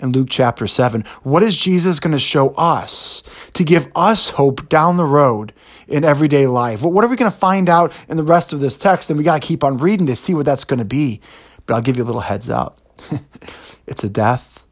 in 0.00 0.10
Luke 0.10 0.26
chapter 0.30 0.66
7. 0.66 1.04
What 1.22 1.44
is 1.44 1.56
Jesus 1.56 2.00
going 2.00 2.10
to 2.10 2.18
show 2.18 2.48
us 2.56 3.22
to 3.52 3.62
give 3.62 3.88
us 3.94 4.30
hope 4.30 4.68
down 4.68 4.96
the 4.96 5.04
road 5.04 5.52
in 5.86 6.02
everyday 6.02 6.48
life? 6.48 6.82
What 6.82 7.04
are 7.04 7.08
we 7.08 7.14
going 7.14 7.30
to 7.30 7.38
find 7.38 7.68
out 7.68 7.92
in 8.08 8.16
the 8.16 8.24
rest 8.24 8.52
of 8.52 8.58
this 8.58 8.76
text? 8.76 9.10
And 9.10 9.16
we 9.16 9.22
got 9.22 9.40
to 9.40 9.46
keep 9.46 9.62
on 9.62 9.78
reading 9.78 10.08
to 10.08 10.16
see 10.16 10.34
what 10.34 10.44
that's 10.44 10.64
going 10.64 10.80
to 10.80 10.84
be. 10.84 11.20
But 11.66 11.74
I'll 11.74 11.82
give 11.82 11.96
you 11.96 12.02
a 12.02 12.04
little 12.04 12.22
heads 12.22 12.50
up 12.50 12.80
it's 13.86 14.02
a 14.02 14.08
death, 14.08 14.66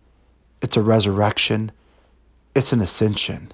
it's 0.60 0.76
a 0.76 0.82
resurrection, 0.82 1.70
it's 2.56 2.72
an 2.72 2.80
ascension. 2.80 3.52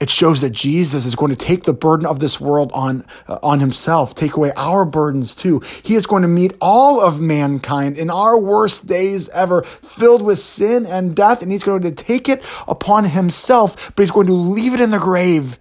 It 0.00 0.10
shows 0.10 0.42
that 0.42 0.50
Jesus 0.50 1.04
is 1.06 1.16
going 1.16 1.30
to 1.30 1.36
take 1.36 1.64
the 1.64 1.72
burden 1.72 2.06
of 2.06 2.20
this 2.20 2.40
world 2.40 2.70
on, 2.72 3.04
uh, 3.26 3.38
on 3.42 3.58
himself, 3.58 4.14
take 4.14 4.36
away 4.36 4.52
our 4.56 4.84
burdens 4.84 5.34
too. 5.34 5.60
He 5.82 5.96
is 5.96 6.06
going 6.06 6.22
to 6.22 6.28
meet 6.28 6.54
all 6.60 7.00
of 7.00 7.20
mankind 7.20 7.98
in 7.98 8.08
our 8.08 8.38
worst 8.38 8.86
days 8.86 9.28
ever, 9.30 9.62
filled 9.62 10.22
with 10.22 10.38
sin 10.38 10.86
and 10.86 11.16
death, 11.16 11.42
and 11.42 11.50
he's 11.50 11.64
going 11.64 11.82
to 11.82 11.90
take 11.90 12.28
it 12.28 12.44
upon 12.68 13.06
himself, 13.06 13.92
but 13.96 14.02
he's 14.02 14.12
going 14.12 14.28
to 14.28 14.32
leave 14.32 14.72
it 14.72 14.80
in 14.80 14.92
the 14.92 14.98
grave. 14.98 15.58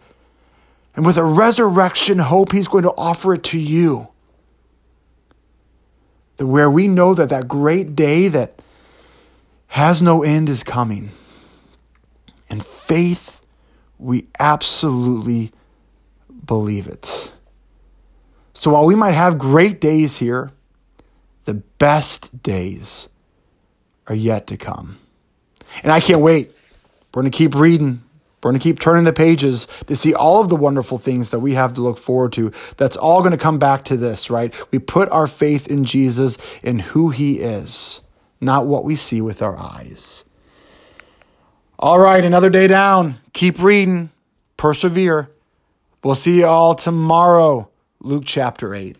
And 0.95 1.03
with 1.03 1.17
a 1.17 1.25
resurrection 1.25 2.19
hope, 2.19 2.51
he's 2.51 2.67
going 2.67 2.83
to 2.83 2.93
offer 2.95 3.33
it 3.33 3.43
to 3.45 3.59
you. 3.59 4.09
That 6.37 6.45
where 6.45 6.69
we 6.69 6.87
know 6.87 7.15
that 7.15 7.29
that 7.29 7.47
great 7.47 7.95
day 7.95 8.27
that 8.27 8.61
has 9.69 9.99
no 9.99 10.21
end 10.21 10.47
is 10.47 10.61
coming. 10.61 11.09
And 12.51 12.63
faith 12.63 13.36
we 13.99 14.27
absolutely 14.39 15.51
believe 16.45 16.87
it. 16.87 17.31
So 18.53 18.71
while 18.71 18.85
we 18.85 18.95
might 18.95 19.11
have 19.11 19.37
great 19.37 19.79
days 19.79 20.17
here, 20.17 20.51
the 21.45 21.53
best 21.53 22.41
days 22.41 23.09
are 24.07 24.15
yet 24.15 24.47
to 24.47 24.57
come. 24.57 24.97
And 25.83 25.91
I 25.91 25.99
can't 25.99 26.21
wait. 26.21 26.51
We're 27.13 27.21
going 27.21 27.31
to 27.31 27.37
keep 27.37 27.55
reading. 27.55 28.01
We're 28.41 28.51
going 28.51 28.59
to 28.59 28.63
keep 28.63 28.79
turning 28.79 29.03
the 29.03 29.13
pages 29.13 29.67
to 29.87 29.95
see 29.95 30.13
all 30.13 30.41
of 30.41 30.49
the 30.49 30.55
wonderful 30.55 30.97
things 30.97 31.31
that 31.31 31.39
we 31.39 31.53
have 31.53 31.73
to 31.75 31.81
look 31.81 31.97
forward 31.97 32.33
to. 32.33 32.51
That's 32.77 32.95
all 32.95 33.21
going 33.21 33.31
to 33.31 33.37
come 33.37 33.59
back 33.59 33.83
to 33.85 33.97
this, 33.97 34.29
right? 34.29 34.53
We 34.71 34.79
put 34.79 35.09
our 35.09 35.27
faith 35.27 35.67
in 35.67 35.83
Jesus 35.83 36.37
and 36.63 36.81
who 36.81 37.09
he 37.09 37.39
is, 37.39 38.01
not 38.39 38.67
what 38.67 38.83
we 38.83 38.95
see 38.95 39.21
with 39.21 39.41
our 39.41 39.57
eyes. 39.57 40.23
All 41.79 41.99
right, 41.99 42.25
another 42.25 42.49
day 42.49 42.65
down. 42.65 43.19
Keep 43.33 43.61
reading, 43.61 44.09
persevere. 44.57 45.29
We'll 46.03 46.15
see 46.15 46.39
you 46.39 46.47
all 46.47 46.73
tomorrow, 46.73 47.69
Luke 47.99 48.23
chapter 48.25 48.73
8. 48.73 48.97